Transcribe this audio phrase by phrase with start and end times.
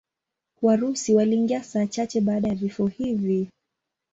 [0.61, 3.47] Warusi waliingia saa chache baada ya vifo hivi.